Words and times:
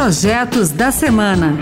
Projetos 0.00 0.70
da 0.70 0.92
Semana. 0.92 1.58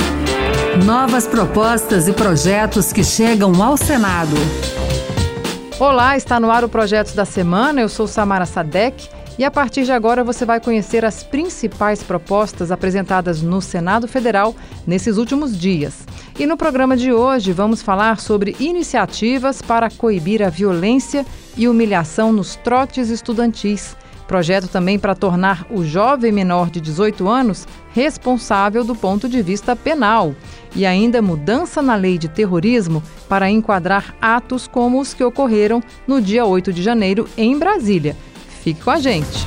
Novas 0.85 1.27
propostas 1.27 2.07
e 2.07 2.13
projetos 2.13 2.93
que 2.93 3.03
chegam 3.03 3.63
ao 3.63 3.79
Senado. 3.79 4.37
Olá, 5.81 6.19
está 6.19 6.39
no 6.39 6.51
ar 6.51 6.63
o 6.63 6.69
Projetos 6.69 7.15
da 7.15 7.25
Semana. 7.25 7.81
Eu 7.81 7.89
sou 7.89 8.07
Samara 8.07 8.45
Sadek 8.45 9.09
e 9.39 9.45
a 9.45 9.51
partir 9.51 9.85
de 9.85 9.93
agora 9.93 10.23
você 10.23 10.45
vai 10.45 10.61
conhecer 10.61 11.03
as 11.03 11.23
principais 11.23 12.03
propostas 12.03 12.71
apresentadas 12.71 13.41
no 13.41 13.63
Senado 13.63 14.07
Federal 14.07 14.55
nesses 14.87 15.17
últimos 15.17 15.59
dias. 15.59 16.07
E 16.39 16.45
no 16.45 16.59
programa 16.59 16.95
de 16.95 17.15
hoje 17.15 17.55
vamos 17.55 17.81
falar 17.81 18.21
sobre 18.21 18.55
iniciativas 18.61 19.63
para 19.63 19.89
coibir 19.91 20.43
a 20.43 20.51
violência 20.51 21.25
e 21.57 21.67
humilhação 21.67 22.35
nos 22.35 22.55
trotes 22.55 23.09
estudantis 23.09 23.97
Projeto 24.27 24.67
também 24.67 24.99
para 24.99 25.15
tornar 25.15 25.67
o 25.71 25.85
jovem 25.85 26.33
menor 26.33 26.69
de 26.69 26.81
18 26.81 27.29
anos 27.29 27.67
responsável 27.93 28.85
do 28.85 28.95
ponto 28.95 29.29
de 29.29 29.41
vista 29.41 29.77
penal. 29.77 30.35
E 30.75 30.85
ainda 30.85 31.23
mudança 31.23 31.81
na 31.81 31.95
lei 31.95 32.19
de 32.19 32.29
terrorismo 32.29 33.03
para 33.29 33.49
enquadrar 33.49 34.15
atos 34.21 34.67
como 34.67 35.01
os 35.01 35.15
que 35.15 35.25
ocorreram 35.25 35.83
no 36.07 36.21
dia 36.21 36.45
8 36.45 36.73
de 36.73 36.83
janeiro 36.83 37.29
em 37.37 37.57
Brasília. 37.59 38.17
Fique 38.63 38.83
com 38.83 38.91
a 38.91 38.99
gente. 38.99 39.47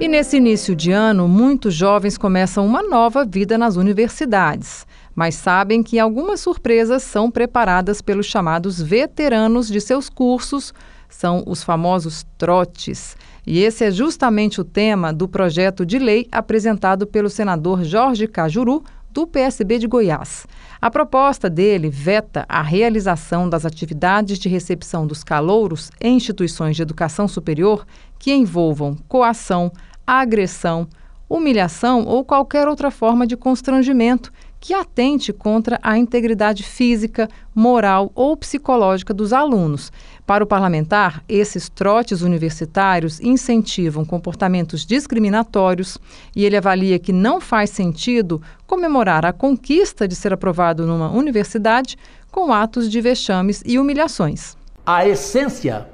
E 0.00 0.08
nesse 0.08 0.36
início 0.36 0.74
de 0.74 0.90
ano, 0.90 1.28
muitos 1.28 1.72
jovens 1.72 2.18
começam 2.18 2.66
uma 2.66 2.82
nova 2.82 3.24
vida 3.24 3.56
nas 3.56 3.76
universidades, 3.76 4.84
mas 5.14 5.36
sabem 5.36 5.80
que 5.80 5.96
algumas 5.96 6.40
surpresas 6.40 7.04
são 7.04 7.30
preparadas 7.30 8.02
pelos 8.02 8.26
chamados 8.26 8.82
veteranos 8.82 9.68
de 9.68 9.80
seus 9.80 10.08
cursos 10.08 10.74
são 11.14 11.42
os 11.46 11.62
famosos 11.62 12.26
trotes. 12.36 13.16
E 13.46 13.60
esse 13.60 13.84
é 13.84 13.90
justamente 13.90 14.60
o 14.60 14.64
tema 14.64 15.12
do 15.12 15.28
projeto 15.28 15.84
de 15.84 15.98
lei 15.98 16.26
apresentado 16.30 17.06
pelo 17.06 17.28
senador 17.28 17.84
Jorge 17.84 18.26
Cajuru, 18.26 18.82
do 19.12 19.26
PSB 19.26 19.78
de 19.78 19.86
Goiás. 19.86 20.46
A 20.80 20.90
proposta 20.90 21.50
dele 21.50 21.90
veta 21.90 22.46
a 22.48 22.62
realização 22.62 23.48
das 23.48 23.66
atividades 23.66 24.38
de 24.38 24.48
recepção 24.48 25.06
dos 25.06 25.22
calouros 25.22 25.90
em 26.00 26.16
instituições 26.16 26.76
de 26.76 26.82
educação 26.82 27.28
superior 27.28 27.86
que 28.18 28.32
envolvam 28.32 28.96
coação, 29.06 29.70
agressão, 30.06 30.88
humilhação 31.28 32.04
ou 32.04 32.24
qualquer 32.24 32.66
outra 32.66 32.90
forma 32.90 33.26
de 33.26 33.36
constrangimento 33.36 34.32
que 34.62 34.72
atente 34.72 35.32
contra 35.32 35.76
a 35.82 35.98
integridade 35.98 36.62
física, 36.62 37.28
moral 37.52 38.12
ou 38.14 38.36
psicológica 38.36 39.12
dos 39.12 39.32
alunos. 39.32 39.90
Para 40.24 40.44
o 40.44 40.46
parlamentar, 40.46 41.24
esses 41.28 41.68
trotes 41.68 42.22
universitários 42.22 43.20
incentivam 43.20 44.04
comportamentos 44.04 44.86
discriminatórios 44.86 45.98
e 46.34 46.44
ele 46.44 46.56
avalia 46.56 46.96
que 47.00 47.12
não 47.12 47.40
faz 47.40 47.70
sentido 47.70 48.40
comemorar 48.64 49.26
a 49.26 49.32
conquista 49.32 50.06
de 50.06 50.14
ser 50.14 50.32
aprovado 50.32 50.86
numa 50.86 51.10
universidade 51.10 51.98
com 52.30 52.52
atos 52.52 52.88
de 52.88 53.00
vexames 53.00 53.64
e 53.66 53.80
humilhações. 53.80 54.56
A 54.86 55.04
essência, 55.04 55.88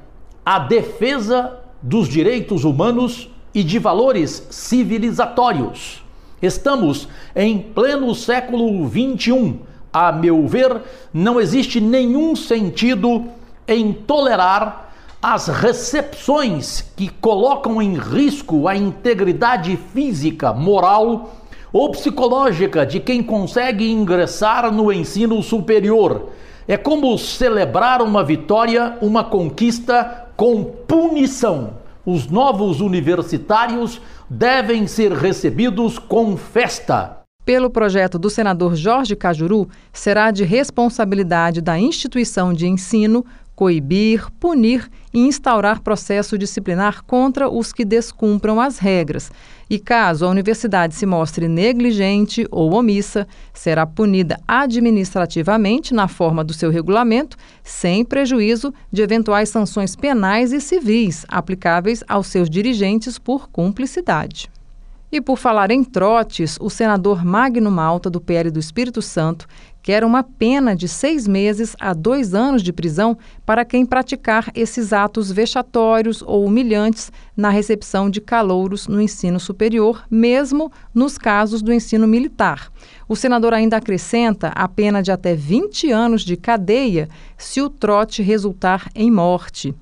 a 0.44 0.58
defesa 0.58 1.58
dos 1.80 2.06
direitos 2.06 2.64
humanos 2.64 3.30
e 3.55 3.64
de 3.64 3.78
valores 3.78 4.47
civilizatórios 4.50 6.06
Estamos 6.41 7.08
em 7.34 7.58
pleno 7.58 8.14
século 8.14 8.89
XXI. 8.89 9.56
A 9.92 10.12
meu 10.12 10.47
ver, 10.47 10.83
não 11.12 11.41
existe 11.41 11.81
nenhum 11.81 12.36
sentido 12.36 13.25
em 13.67 13.92
tolerar 13.92 14.92
as 15.20 15.48
recepções 15.48 16.84
que 16.97 17.09
colocam 17.09 17.83
em 17.83 17.98
risco 17.98 18.69
a 18.69 18.77
integridade 18.77 19.77
física, 19.92 20.53
moral 20.53 21.34
ou 21.72 21.91
psicológica 21.91 22.86
de 22.86 23.00
quem 23.00 23.22
consegue 23.22 23.91
ingressar 23.91 24.72
no 24.72 24.93
ensino 24.93 25.43
superior. 25.43 26.28
É 26.69 26.77
como 26.77 27.19
celebrar 27.19 28.00
uma 28.00 28.22
vitória, 28.22 28.97
uma 29.00 29.25
conquista 29.25 30.28
com 30.37 30.62
punição. 30.62 31.78
Os 32.10 32.26
novos 32.26 32.80
universitários 32.80 34.00
devem 34.30 34.86
ser 34.86 35.12
recebidos 35.12 35.98
com 35.98 36.38
festa. 36.38 37.20
Pelo 37.44 37.69
projeto 37.69 38.19
do 38.19 38.30
senador 38.30 38.76
Jorge 38.76 39.14
Cajuru, 39.14 39.69
será 39.92 40.30
de 40.30 40.42
responsabilidade 40.42 41.60
da 41.60 41.78
instituição 41.78 42.54
de 42.54 42.66
ensino 42.66 43.26
coibir, 43.58 44.30
punir 44.38 44.88
e 45.12 45.19
instaurar 45.19 45.80
processo 45.80 46.38
disciplinar 46.38 47.02
contra 47.02 47.50
os 47.50 47.72
que 47.72 47.84
descumpram 47.84 48.60
as 48.60 48.78
regras. 48.78 49.32
E 49.69 49.80
caso 49.80 50.24
a 50.24 50.28
universidade 50.28 50.94
se 50.94 51.04
mostre 51.04 51.48
negligente 51.48 52.47
ou 52.52 52.72
omissa, 52.72 53.26
será 53.52 53.84
punida 53.84 54.38
administrativamente 54.47 55.92
na 55.92 56.06
forma 56.06 56.44
do 56.44 56.54
seu 56.54 56.70
regulamento, 56.70 57.36
sem 57.64 58.04
prejuízo 58.04 58.72
de 58.92 59.02
eventuais 59.02 59.48
sanções 59.48 59.97
penais 59.97 60.52
e 60.52 60.60
civis 60.60 61.26
aplicáveis 61.26 62.04
aos 62.06 62.28
seus 62.28 62.48
dirigentes 62.48 63.18
por 63.18 63.48
cumplicidade. 63.48 64.48
E 65.10 65.22
por 65.22 65.38
falar 65.38 65.70
em 65.70 65.82
trotes, 65.82 66.58
o 66.60 66.69
senador 66.69 67.24
Magno 67.24 67.70
Malta, 67.70 68.10
do 68.10 68.20
PL 68.20 68.50
do 68.50 68.60
Espírito 68.60 69.00
Santo, 69.00 69.46
quer 69.82 70.04
uma 70.04 70.22
pena 70.22 70.76
de 70.76 70.86
seis 70.86 71.26
meses 71.26 71.74
a 71.80 71.94
dois 71.94 72.34
anos 72.34 72.62
de 72.62 72.74
prisão 72.74 73.16
para 73.47 73.64
quem 73.64 73.86
praticar 73.86 74.50
esses 74.54 74.92
atos 74.92 75.32
vexatórios 75.32 76.20
ou 76.20 76.44
humilhantes 76.44 77.10
na 77.34 77.48
recepção 77.48 78.10
de 78.10 78.20
calouros 78.20 78.86
no 78.86 79.00
ensino 79.00 79.41
superior, 79.41 80.04
mesmo 80.10 80.70
nos 80.92 81.16
casos 81.16 81.62
do 81.62 81.72
ensino 81.72 82.06
militar. 82.06 82.70
O 83.08 83.16
senador 83.16 83.54
ainda 83.54 83.78
acrescenta 83.78 84.48
a 84.48 84.68
pena 84.68 85.02
de 85.02 85.10
até 85.10 85.34
20 85.34 85.91
anos 85.91 86.20
de 86.20 86.36
cadeia 86.36 87.08
se 87.38 87.62
o 87.62 87.70
trote 87.70 88.22
resultar 88.22 88.91
em 88.94 89.10
morte. 89.10 89.74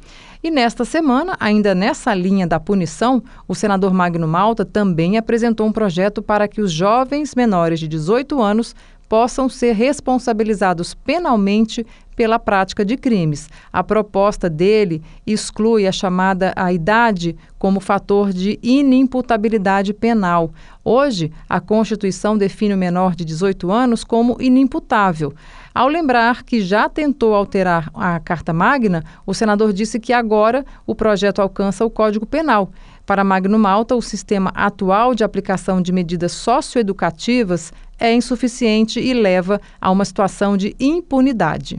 E 0.46 0.50
nesta 0.50 0.84
semana, 0.84 1.36
ainda 1.40 1.74
nessa 1.74 2.14
linha 2.14 2.46
da 2.46 2.60
punição, 2.60 3.20
o 3.48 3.54
senador 3.54 3.92
Magno 3.92 4.28
Malta 4.28 4.64
também 4.64 5.18
apresentou 5.18 5.66
um 5.66 5.72
projeto 5.72 6.22
para 6.22 6.46
que 6.46 6.60
os 6.60 6.70
jovens 6.70 7.34
menores 7.34 7.80
de 7.80 7.88
18 7.88 8.40
anos 8.40 8.72
possam 9.08 9.48
ser 9.48 9.72
responsabilizados 9.72 10.94
penalmente 10.94 11.84
pela 12.14 12.38
prática 12.38 12.84
de 12.84 12.96
crimes. 12.96 13.50
A 13.72 13.82
proposta 13.82 14.48
dele 14.48 15.02
exclui 15.26 15.84
a 15.84 15.90
chamada 15.90 16.52
a 16.54 16.72
idade 16.72 17.36
como 17.58 17.80
fator 17.80 18.32
de 18.32 18.56
inimputabilidade 18.62 19.92
penal. 19.92 20.52
Hoje, 20.84 21.32
a 21.48 21.60
Constituição 21.60 22.38
define 22.38 22.74
o 22.74 22.78
menor 22.78 23.16
de 23.16 23.24
18 23.24 23.72
anos 23.72 24.04
como 24.04 24.36
inimputável. 24.40 25.34
Ao 25.76 25.88
lembrar 25.88 26.42
que 26.42 26.62
já 26.62 26.88
tentou 26.88 27.34
alterar 27.34 27.90
a 27.92 28.18
Carta 28.18 28.50
Magna, 28.50 29.04
o 29.26 29.34
senador 29.34 29.74
disse 29.74 30.00
que 30.00 30.10
agora 30.10 30.64
o 30.86 30.94
projeto 30.94 31.42
alcança 31.42 31.84
o 31.84 31.90
Código 31.90 32.24
Penal. 32.24 32.70
Para 33.04 33.22
Magno 33.22 33.58
Malta, 33.58 33.94
o 33.94 34.00
sistema 34.00 34.50
atual 34.54 35.14
de 35.14 35.22
aplicação 35.22 35.82
de 35.82 35.92
medidas 35.92 36.32
socioeducativas 36.32 37.74
é 38.00 38.10
insuficiente 38.10 38.98
e 38.98 39.12
leva 39.12 39.60
a 39.78 39.90
uma 39.90 40.06
situação 40.06 40.56
de 40.56 40.74
impunidade. 40.80 41.78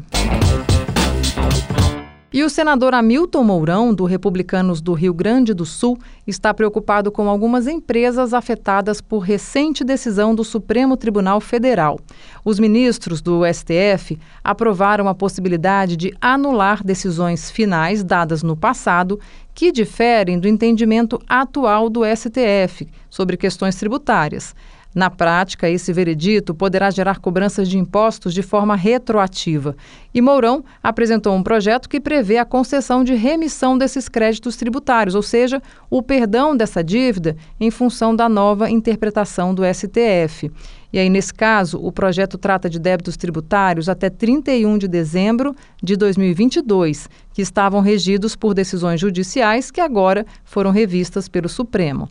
E 2.37 2.43
o 2.43 2.51
senador 2.51 2.93
Hamilton 2.93 3.43
Mourão, 3.43 3.91
do 3.91 4.05
Republicanos 4.05 4.79
do 4.79 4.93
Rio 4.93 5.11
Grande 5.11 5.55
do 5.55 5.65
Sul, 5.65 5.97
está 6.27 6.53
preocupado 6.53 7.11
com 7.11 7.27
algumas 7.27 7.65
empresas 7.65 8.31
afetadas 8.31 9.01
por 9.01 9.21
recente 9.21 9.83
decisão 9.83 10.35
do 10.35 10.43
Supremo 10.43 10.95
Tribunal 10.95 11.41
Federal. 11.41 11.99
Os 12.45 12.59
ministros 12.59 13.21
do 13.21 13.41
STF 13.51 14.19
aprovaram 14.43 15.07
a 15.07 15.15
possibilidade 15.15 15.97
de 15.97 16.13
anular 16.21 16.83
decisões 16.83 17.49
finais 17.49 18.03
dadas 18.03 18.43
no 18.43 18.55
passado 18.55 19.19
que 19.55 19.71
diferem 19.71 20.39
do 20.39 20.47
entendimento 20.47 21.19
atual 21.27 21.89
do 21.89 22.01
STF 22.05 22.87
sobre 23.09 23.35
questões 23.35 23.75
tributárias. 23.77 24.53
Na 24.97 25.11
prática, 25.11 25.69
esse 25.69 25.93
veredito 25.93 26.55
poderá 26.55 26.89
gerar 26.89 27.19
cobranças 27.19 27.69
de 27.69 27.77
impostos 27.77 28.33
de 28.33 28.41
forma 28.41 28.75
retroativa. 28.75 29.75
E 30.11 30.19
Mourão 30.19 30.63
apresentou 30.81 31.35
um 31.35 31.43
projeto 31.43 31.87
que 31.87 31.99
prevê 31.99 32.39
a 32.39 32.45
concessão 32.45 33.03
de 33.03 33.13
remissão 33.13 33.77
desses 33.77 34.09
créditos 34.09 34.55
tributários, 34.55 35.13
ou 35.13 35.21
seja, 35.21 35.61
o 35.87 36.01
perdão 36.01 36.57
dessa 36.57 36.83
dívida 36.83 37.37
em 37.59 37.69
função 37.69 38.15
da 38.15 38.27
nova 38.27 38.71
interpretação 38.71 39.53
do 39.53 39.61
STF. 39.71 40.51
E 40.91 40.97
aí, 40.97 41.11
nesse 41.11 41.31
caso, 41.31 41.77
o 41.77 41.91
projeto 41.91 42.35
trata 42.35 42.67
de 42.67 42.79
débitos 42.79 43.15
tributários 43.15 43.87
até 43.87 44.09
31 44.09 44.79
de 44.79 44.87
dezembro 44.87 45.53
de 45.79 45.95
2022, 45.95 47.07
que 47.35 47.43
estavam 47.43 47.81
regidos 47.81 48.35
por 48.35 48.55
decisões 48.55 48.99
judiciais 48.99 49.69
que 49.69 49.79
agora 49.79 50.25
foram 50.43 50.71
revistas 50.71 51.29
pelo 51.29 51.47
Supremo. 51.47 52.09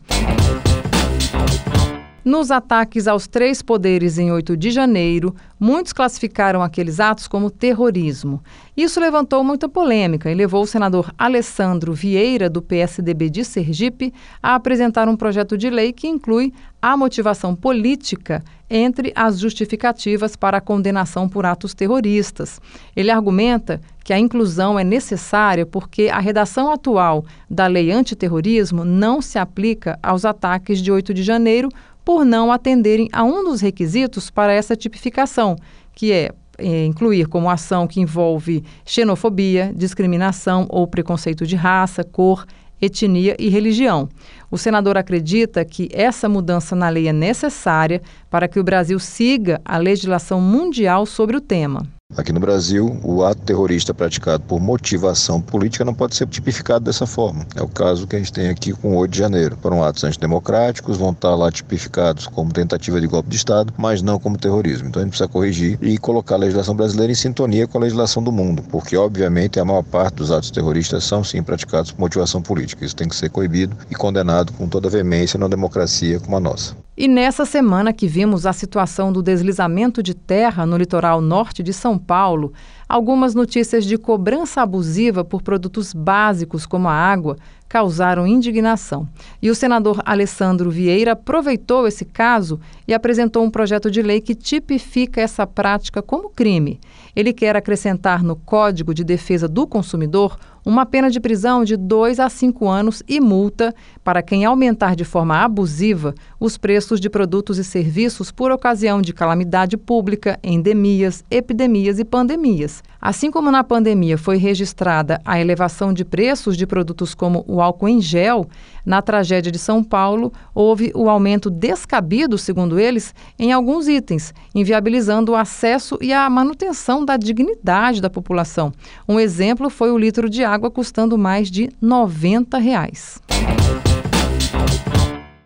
Nos 2.27 2.51
ataques 2.51 3.07
aos 3.07 3.25
três 3.25 3.61
poderes 3.61 4.17
em 4.17 4.33
8 4.33 4.57
de 4.57 4.69
janeiro, 4.69 5.33
muitos 5.57 5.93
classificaram 5.93 6.61
aqueles 6.61 6.99
atos 6.99 7.25
como 7.25 7.49
terrorismo. 7.49 8.43
Isso 8.75 8.99
levantou 8.99 9.45
muita 9.45 9.69
polêmica 9.69 10.29
e 10.29 10.35
levou 10.35 10.63
o 10.63 10.67
senador 10.67 11.09
Alessandro 11.17 11.93
Vieira, 11.93 12.49
do 12.49 12.61
PSDB 12.61 13.29
de 13.29 13.45
Sergipe, 13.45 14.13
a 14.43 14.55
apresentar 14.55 15.07
um 15.07 15.15
projeto 15.15 15.57
de 15.57 15.69
lei 15.69 15.93
que 15.93 16.05
inclui 16.05 16.51
a 16.81 16.97
motivação 16.97 17.55
política 17.55 18.43
entre 18.69 19.13
as 19.15 19.39
justificativas 19.39 20.35
para 20.35 20.57
a 20.57 20.61
condenação 20.61 21.29
por 21.29 21.45
atos 21.45 21.73
terroristas. 21.73 22.59
Ele 22.93 23.09
argumenta 23.09 23.79
que 24.03 24.11
a 24.11 24.19
inclusão 24.19 24.77
é 24.77 24.83
necessária 24.83 25.65
porque 25.65 26.09
a 26.11 26.19
redação 26.19 26.73
atual 26.73 27.23
da 27.49 27.67
lei 27.67 27.89
antiterrorismo 27.89 28.83
não 28.83 29.21
se 29.21 29.39
aplica 29.39 29.97
aos 30.03 30.25
ataques 30.25 30.81
de 30.81 30.91
8 30.91 31.13
de 31.13 31.23
janeiro 31.23 31.69
por 32.07 32.23
não 32.23 32.53
atenderem 32.53 33.09
a 33.11 33.21
um 33.21 33.43
dos 33.43 33.59
requisitos 33.59 34.29
para 34.29 34.53
essa 34.53 34.77
tipificação, 34.77 35.57
que 35.93 36.13
é, 36.13 36.31
é 36.57 36.85
incluir 36.85 37.27
como 37.27 37.49
ação 37.49 37.85
que 37.85 37.99
envolve 37.99 38.63
xenofobia, 38.85 39.73
discriminação 39.75 40.65
ou 40.69 40.87
preconceito 40.87 41.45
de 41.45 41.57
raça, 41.57 42.05
cor, 42.05 42.45
etnia 42.81 43.35
e 43.37 43.49
religião. 43.49 44.07
O 44.49 44.57
senador 44.57 44.97
acredita 44.97 45.65
que 45.65 45.89
essa 45.91 46.29
mudança 46.29 46.77
na 46.77 46.87
lei 46.87 47.09
é 47.09 47.13
necessária 47.13 48.01
para 48.29 48.47
que 48.47 48.57
o 48.57 48.63
Brasil 48.63 48.99
siga 48.99 49.59
a 49.65 49.77
legislação 49.77 50.39
mundial 50.39 51.05
sobre 51.05 51.35
o 51.35 51.41
tema. 51.41 51.96
Aqui 52.15 52.31
no 52.31 52.39
Brasil, 52.39 52.99
o 53.03 53.23
ato 53.23 53.41
terrorista 53.41 53.93
praticado 53.93 54.41
por 54.45 54.61
motivação 54.61 55.41
política 55.41 55.83
não 55.83 55.93
pode 55.93 56.15
ser 56.15 56.25
tipificado 56.25 56.85
dessa 56.85 57.05
forma. 57.05 57.45
É 57.53 57.61
o 57.61 57.67
caso 57.67 58.07
que 58.07 58.15
a 58.15 58.19
gente 58.19 58.31
tem 58.31 58.47
aqui 58.47 58.71
com 58.71 58.93
o 58.93 58.95
8 58.95 59.11
de 59.11 59.19
janeiro. 59.19 59.57
Foram 59.61 59.83
atos 59.83 60.05
antidemocráticos, 60.05 60.97
vão 60.97 61.11
estar 61.11 61.35
lá 61.35 61.51
tipificados 61.51 62.25
como 62.25 62.53
tentativa 62.53 63.01
de 63.01 63.07
golpe 63.07 63.29
de 63.29 63.35
Estado, 63.35 63.73
mas 63.77 64.01
não 64.01 64.17
como 64.17 64.37
terrorismo. 64.37 64.87
Então 64.87 65.01
a 65.01 65.05
gente 65.05 65.11
precisa 65.11 65.27
corrigir 65.27 65.77
e 65.81 65.97
colocar 65.97 66.35
a 66.35 66.39
legislação 66.39 66.75
brasileira 66.75 67.11
em 67.11 67.15
sintonia 67.15 67.67
com 67.67 67.77
a 67.77 67.81
legislação 67.81 68.23
do 68.23 68.31
mundo, 68.31 68.63
porque 68.71 68.95
obviamente 68.95 69.59
a 69.59 69.65
maior 69.65 69.83
parte 69.83 70.15
dos 70.15 70.31
atos 70.31 70.49
terroristas 70.49 71.03
são 71.03 71.25
sim 71.25 71.43
praticados 71.43 71.91
por 71.91 71.99
motivação 71.99 72.41
política. 72.41 72.85
Isso 72.85 72.95
tem 72.95 73.09
que 73.09 73.15
ser 73.15 73.29
coibido 73.29 73.77
e 73.91 73.95
condenado 73.95 74.53
com 74.53 74.67
toda 74.67 74.89
veemência 74.89 75.37
numa 75.37 75.49
democracia 75.49 76.21
como 76.21 76.37
a 76.37 76.39
nossa. 76.39 76.86
E 76.99 77.07
nessa 77.07 77.45
semana 77.45 77.93
que 77.93 78.07
vimos 78.07 78.47
a 78.47 78.51
situação 78.51 79.13
do 79.13 79.21
deslizamento 79.21 80.01
de 80.01 80.15
terra 80.15 80.65
no 80.65 80.75
litoral 80.75 81.21
norte 81.21 81.61
de 81.61 81.71
São 81.71 81.95
Paulo, 81.95 82.51
algumas 82.89 83.35
notícias 83.35 83.85
de 83.85 83.99
cobrança 83.99 84.63
abusiva 84.63 85.23
por 85.23 85.43
produtos 85.43 85.93
básicos 85.93 86.65
como 86.65 86.87
a 86.87 86.93
água 86.93 87.37
causaram 87.69 88.25
indignação. 88.25 89.07
E 89.39 89.51
o 89.51 89.55
senador 89.55 90.01
Alessandro 90.05 90.71
Vieira 90.71 91.11
aproveitou 91.11 91.85
esse 91.85 92.03
caso 92.03 92.59
e 92.87 92.95
apresentou 92.95 93.43
um 93.43 93.51
projeto 93.51 93.91
de 93.91 94.01
lei 94.01 94.19
que 94.19 94.33
tipifica 94.33 95.21
essa 95.21 95.45
prática 95.45 96.01
como 96.01 96.31
crime. 96.31 96.79
Ele 97.15 97.31
quer 97.31 97.55
acrescentar 97.55 98.23
no 98.23 98.35
Código 98.35 98.91
de 98.91 99.03
Defesa 99.03 99.47
do 99.47 99.67
Consumidor 99.67 100.35
uma 100.67 100.85
pena 100.85 101.09
de 101.09 101.17
prisão 101.17 101.63
de 101.63 101.77
dois 101.77 102.19
a 102.19 102.27
cinco 102.27 102.67
anos 102.67 103.01
e 103.07 103.21
multa 103.21 103.73
para 104.03 104.21
quem 104.21 104.43
aumentar 104.43 104.97
de 104.97 105.05
forma 105.05 105.37
abusiva 105.37 106.13
os 106.37 106.57
preços 106.57 106.99
de 106.99 107.09
produtos 107.09 107.57
e 107.57 107.63
serviços 107.63 108.31
por 108.31 108.51
ocasião 108.51 109.01
de 109.01 109.13
calamidade 109.13 109.77
pública, 109.77 110.37
endemias, 110.43 111.23
epidemias 111.31 111.99
e 111.99 112.03
pandemias. 112.03 112.83
Assim 112.99 113.31
como 113.31 113.49
na 113.49 113.63
pandemia 113.63 114.17
foi 114.17 114.37
registrada 114.37 115.21
a 115.23 115.39
elevação 115.39 115.93
de 115.93 116.03
preços 116.03 116.57
de 116.57 116.67
produtos 116.67 117.15
como 117.15 117.45
o 117.47 117.61
álcool 117.61 117.87
em 117.87 118.01
gel, 118.01 118.45
na 118.85 119.01
tragédia 119.01 119.51
de 119.51 119.59
São 119.59 119.83
Paulo 119.83 120.33
houve 120.53 120.91
o 120.95 121.09
aumento 121.09 121.49
descabido, 121.49 122.37
segundo 122.37 122.79
eles, 122.79 123.13
em 123.37 123.53
alguns 123.53 123.87
itens, 123.87 124.33
inviabilizando 124.53 125.31
o 125.31 125.35
acesso 125.35 125.97
e 126.01 126.11
a 126.11 126.29
manutenção 126.29 127.05
da 127.05 127.15
dignidade 127.15 128.01
da 128.01 128.09
população. 128.09 128.73
Um 129.07 129.19
exemplo 129.19 129.69
foi 129.69 129.91
o 129.91 129.97
litro 129.97 130.29
de 130.29 130.43
água 130.43 130.56
custando 130.71 131.17
mais 131.17 131.51
de 131.51 131.69
90 131.81 132.57
reais. 132.57 133.21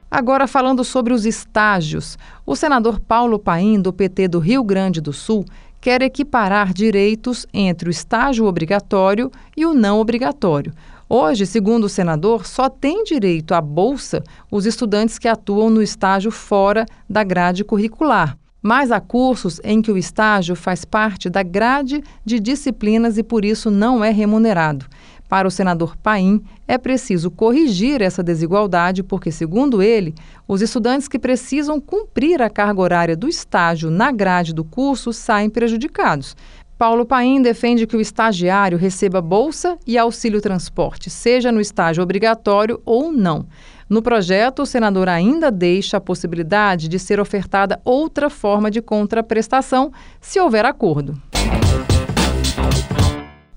Agora, 0.10 0.46
falando 0.46 0.84
sobre 0.84 1.14
os 1.14 1.26
estágios, 1.26 2.18
o 2.46 2.56
senador 2.56 3.00
Paulo 3.00 3.40
Paim, 3.40 3.82
do 3.82 3.94
PT 3.94 4.28
do 4.28 4.40
Rio 4.40 4.64
Grande 4.64 5.00
do 5.00 5.14
Sul, 5.14 5.46
quer 5.80 6.02
equiparar 6.02 6.74
direitos 6.74 7.48
entre 7.54 7.90
o 7.90 7.92
estágio 7.92 8.46
obrigatório 8.46 9.32
e 9.56 9.66
o 9.66 9.74
não 9.74 10.00
obrigatório. 10.00 10.74
Hoje, 11.08 11.46
segundo 11.46 11.86
o 11.86 11.90
senador, 11.90 12.46
só 12.46 12.70
têm 12.70 13.04
direito 13.04 13.54
à 13.54 13.60
bolsa 13.60 14.24
os 14.50 14.66
estudantes 14.66 15.18
que 15.18 15.28
atuam 15.28 15.70
no 15.70 15.82
estágio 15.82 16.32
fora 16.32 16.86
da 17.10 17.24
grade 17.24 17.64
curricular. 17.64 18.38
Mas 18.62 18.92
há 18.92 19.00
cursos 19.00 19.60
em 19.64 19.82
que 19.82 19.92
o 19.92 19.98
estágio 19.98 20.56
faz 20.56 20.86
parte 20.86 21.30
da 21.30 21.42
grade 21.42 22.04
de 22.24 22.40
disciplinas 22.40 23.18
e 23.18 23.24
por 23.24 23.44
isso 23.44 23.72
não 23.72 24.04
é 24.04 24.12
remunerado. 24.12 24.86
Para 25.32 25.48
o 25.48 25.52
senador 25.52 25.96
Paim, 25.96 26.44
é 26.68 26.78
preciso 26.78 27.32
corrigir 27.32 28.02
essa 28.02 28.22
desigualdade, 28.22 29.02
porque, 29.02 29.32
segundo 29.32 29.82
ele, 29.82 30.14
os 30.46 30.62
estudantes 30.62 31.08
que 31.08 31.18
precisam 31.18 31.80
cumprir 31.80 32.42
a 32.42 32.50
carga 32.50 32.82
horária 32.82 33.16
do 33.16 33.30
estágio 33.30 33.90
na 33.90 34.12
grade 34.12 34.54
do 34.54 34.66
curso 34.66 35.14
saem 35.14 35.50
prejudicados. 35.50 36.36
Paulo 36.82 37.06
Paim 37.06 37.44
defende 37.44 37.86
que 37.86 37.96
o 37.96 38.02
estagiário 38.02 38.76
receba 38.76 39.22
bolsa 39.22 39.78
e 39.86 40.00
auxílio 40.00 40.42
transporte, 40.42 41.12
seja 41.12 41.52
no 41.52 41.62
estágio 41.62 42.02
obrigatório 42.02 42.82
ou 42.84 43.12
não. 43.12 43.46
No 43.88 44.02
projeto, 44.02 44.64
o 44.64 44.66
senador 44.66 45.08
ainda 45.08 45.52
deixa 45.52 45.98
a 45.98 46.02
possibilidade 46.02 46.88
de 46.88 46.98
ser 46.98 47.20
ofertada 47.20 47.80
outra 47.86 48.32
forma 48.32 48.72
de 48.72 48.82
contraprestação, 48.82 49.92
se 50.20 50.40
houver 50.40 50.66
acordo. 50.66 51.22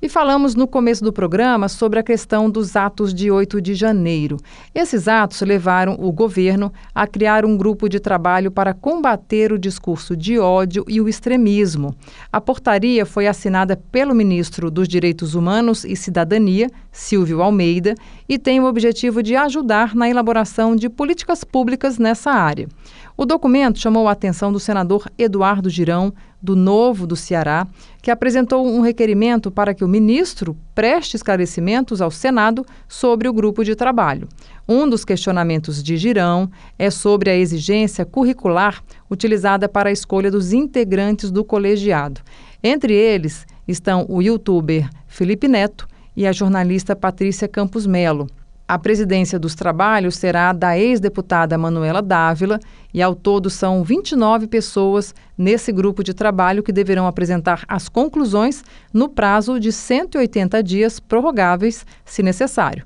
E 0.05 0.09
falamos 0.11 0.55
no 0.55 0.69
começo 0.69 1.03
do 1.03 1.15
programa 1.15 1.67
sobre 1.67 1.99
a 1.99 2.03
questão 2.03 2.51
dos 2.51 2.77
atos 2.77 3.15
de 3.15 3.31
8 3.31 3.59
de 3.59 3.75
janeiro. 3.75 4.37
Esses 4.75 5.09
atos 5.09 5.41
levaram 5.41 5.97
o 5.99 6.13
governo 6.13 6.71
a 6.95 7.07
criar 7.07 7.47
um 7.47 7.57
grupo 7.57 7.89
de 7.89 7.99
trabalho 7.99 8.51
para 8.51 8.75
combater 8.75 9.51
o 9.51 9.59
discurso 9.59 10.15
de 10.15 10.39
ódio 10.39 10.85
e 10.87 11.01
o 11.01 11.09
extremismo. 11.09 11.97
A 12.31 12.39
portaria 12.39 13.07
foi 13.07 13.27
assinada 13.27 13.79
pelo 13.91 14.15
ministro 14.15 14.71
dos 14.71 14.87
Direitos 14.89 15.35
Humanos 15.35 15.87
e 15.87 15.97
Cidadania, 15.97 16.71
Silvio 16.93 17.41
Almeida, 17.41 17.95
e 18.29 18.39
tem 18.39 18.61
o 18.61 18.67
objetivo 18.67 19.23
de 19.23 19.35
ajudar 19.35 19.95
na 19.95 20.07
elaboração 20.07 20.77
de 20.77 20.91
políticas 20.91 21.45
públicas 21.45 21.97
nessa 21.97 22.31
área. 22.31 22.69
O 23.17 23.25
documento 23.25 23.79
chamou 23.79 24.09
a 24.09 24.13
atenção 24.13 24.53
do 24.53 24.59
senador 24.59 25.09
Eduardo 25.17 25.71
Girão, 25.71 26.13
do 26.43 26.57
Novo 26.57 27.07
do 27.07 27.15
Ceará, 27.15 27.65
que 28.03 28.11
apresentou 28.11 28.67
um 28.67 28.81
requerimento 28.81 29.53
para 29.53 29.73
que 29.73 29.85
o 29.85 29.89
ministro 29.89 30.57
preste 30.75 31.15
esclarecimentos 31.15 32.03
ao 32.03 32.11
Senado 32.11 32.67
sobre 32.89 33.29
o 33.29 33.33
grupo 33.33 33.63
de 33.65 33.77
trabalho. 33.77 34.29
Um 34.69 34.89
dos 34.89 35.05
questionamentos 35.05 35.81
de 35.81 35.97
Girão 35.97 36.51
é 36.77 36.91
sobre 36.91 37.31
a 37.31 37.37
exigência 37.37 38.05
curricular 38.05 38.83
utilizada 39.09 39.69
para 39.69 39.91
a 39.91 39.93
escolha 39.93 40.29
dos 40.29 40.53
integrantes 40.53 41.31
do 41.31 41.45
colegiado. 41.45 42.21
Entre 42.63 42.95
eles 42.95 43.47
estão 43.67 44.05
o 44.09 44.21
youtuber 44.21 44.91
Felipe 45.07 45.47
Neto 45.47 45.87
e 46.17 46.27
a 46.27 46.33
jornalista 46.33 46.97
Patrícia 46.97 47.47
Campos 47.47 47.87
Melo. 47.87 48.27
A 48.67 48.79
presidência 48.79 49.39
dos 49.39 49.55
trabalhos 49.55 50.17
será 50.17 50.51
da 50.51 50.79
ex-deputada 50.79 51.59
Manuela 51.59 52.01
Dávila 52.01 52.59
e 52.95 53.03
ao 53.03 53.15
todo 53.15 53.51
são 53.51 53.85
29 53.85 54.47
pessoas 54.47 55.15
nesse 55.37 55.71
grupo 55.71 56.03
de 56.03 56.15
trabalho 56.15 56.63
que 56.63 56.73
deverão 56.73 57.07
apresentar 57.07 57.63
as 57.69 57.91
conclusões 57.91 58.65
no 58.91 59.07
prazo 59.07 59.61
de 59.61 59.71
180 59.71 60.63
dias 60.63 60.99
prorrogáveis, 60.99 61.85
se 62.07 62.23
necessário. 62.23 62.85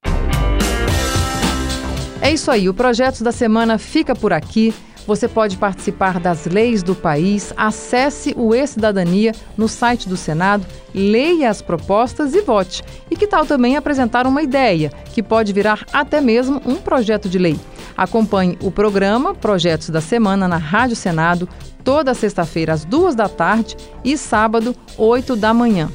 É 2.21 2.33
isso 2.33 2.51
aí, 2.51 2.69
o 2.69 2.75
Projetos 2.75 3.23
da 3.23 3.31
Semana 3.31 3.79
fica 3.79 4.17
por 4.17 4.33
aqui. 4.33 4.75
Você 5.09 5.27
pode 5.27 5.57
participar 5.57 6.21
das 6.21 6.45
leis 6.45 6.83
do 6.83 6.95
país. 6.95 7.51
Acesse 7.57 8.35
o 8.37 8.55
E-Cidadania 8.55 9.33
no 9.57 9.67
site 9.67 10.07
do 10.07 10.19
Senado, 10.19 10.67
leia 10.95 11.49
as 11.49 11.63
propostas 11.63 12.35
e 12.35 12.43
vote. 12.43 12.83
E 13.11 13.17
que 13.17 13.27
tal 13.27 13.47
também 13.47 13.75
apresentar 13.75 14.27
uma 14.27 14.43
ideia, 14.43 14.93
que 15.15 15.23
pode 15.23 15.51
virar 15.51 15.87
até 15.95 16.21
mesmo 16.21 16.61
um 16.67 16.75
projeto 16.75 17.27
de 17.27 17.39
lei? 17.39 17.59
Acompanhe 17.97 18.59
o 18.63 18.71
programa 18.71 19.35
Projetos 19.35 19.89
da 19.89 20.03
Semana 20.03 20.47
na 20.47 20.59
Rádio 20.59 20.95
Senado, 20.95 21.49
toda 21.83 22.13
sexta-feira 22.13 22.75
às 22.75 22.85
duas 22.85 23.15
da 23.15 23.31
tarde 23.31 23.79
e 24.05 24.15
sábado, 24.19 24.77
oito 24.99 25.35
da 25.35 25.55
manhã. 25.55 25.89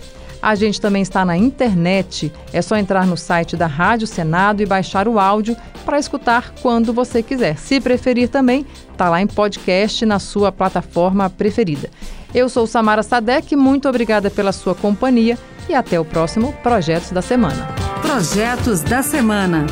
A 0.44 0.56
gente 0.56 0.82
também 0.82 1.02
está 1.02 1.24
na 1.24 1.38
internet. 1.38 2.30
É 2.52 2.62
só 2.62 2.76
entrar 2.76 3.08
no 3.08 3.16
site 3.16 3.56
da 3.56 3.66
Rádio 3.66 4.06
Senado 4.06 4.62
e 4.62 4.66
baixar 4.66 5.08
o 5.08 5.18
áudio 5.18 5.56
para 5.86 5.98
escutar 5.98 6.54
quando 6.62 6.92
você 6.92 7.24
quiser. 7.24 7.58
Se 7.58 7.80
preferir 7.80 8.28
também, 8.28 8.66
está 8.92 9.10
lá 9.10 9.22
em 9.22 9.26
podcast 9.26 10.06
na 10.06 10.20
sua 10.20 10.52
plataforma 10.52 11.30
preferida. 11.30 11.90
Eu 12.36 12.50
sou 12.50 12.68
Samara 12.68 13.04
Sadek, 13.04 13.56
muito 13.56 13.88
obrigada 13.88 14.30
pela 14.30 14.52
sua 14.52 14.76
companhia 14.76 15.38
e 15.70 15.74
até 15.74 15.98
o 15.98 16.04
próximo 16.04 16.52
Projetos 16.62 17.12
da 17.12 17.22
Semana. 17.22 17.66
Projetos 18.02 18.82
da 18.82 19.02
Semana. 19.02 19.66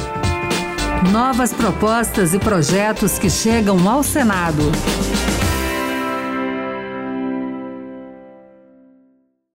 Novas 1.11 1.51
propostas 1.51 2.33
e 2.33 2.39
projetos 2.39 3.19
que 3.19 3.29
chegam 3.29 3.89
ao 3.89 4.03
Senado. 4.03 4.71